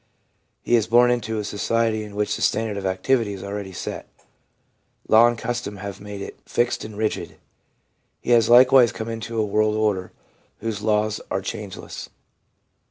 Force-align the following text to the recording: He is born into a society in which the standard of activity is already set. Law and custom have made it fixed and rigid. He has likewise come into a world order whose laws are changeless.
He 0.63 0.75
is 0.75 0.87
born 0.87 1.11
into 1.11 1.37
a 1.37 1.43
society 1.43 2.03
in 2.03 2.15
which 2.15 2.35
the 2.35 2.41
standard 2.41 2.75
of 2.75 2.87
activity 2.87 3.33
is 3.33 3.43
already 3.43 3.71
set. 3.71 4.07
Law 5.07 5.27
and 5.27 5.37
custom 5.37 5.77
have 5.77 6.01
made 6.01 6.23
it 6.23 6.39
fixed 6.43 6.83
and 6.83 6.97
rigid. 6.97 7.37
He 8.19 8.31
has 8.31 8.49
likewise 8.49 8.91
come 8.91 9.09
into 9.09 9.37
a 9.37 9.45
world 9.45 9.75
order 9.75 10.11
whose 10.57 10.81
laws 10.81 11.21
are 11.29 11.41
changeless. 11.43 12.09